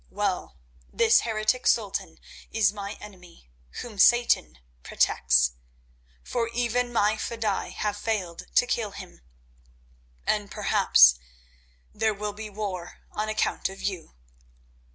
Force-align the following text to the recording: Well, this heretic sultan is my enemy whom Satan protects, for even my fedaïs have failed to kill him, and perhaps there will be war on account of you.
Well, 0.09 0.57
this 0.91 1.19
heretic 1.19 1.67
sultan 1.67 2.17
is 2.49 2.73
my 2.73 2.93
enemy 2.93 3.51
whom 3.83 3.99
Satan 3.99 4.57
protects, 4.81 5.51
for 6.23 6.47
even 6.55 6.91
my 6.91 7.17
fedaïs 7.17 7.73
have 7.73 7.97
failed 7.97 8.47
to 8.55 8.65
kill 8.65 8.93
him, 8.93 9.21
and 10.25 10.49
perhaps 10.49 11.19
there 11.93 12.15
will 12.15 12.33
be 12.33 12.49
war 12.49 13.01
on 13.11 13.29
account 13.29 13.69
of 13.69 13.83
you. 13.83 14.15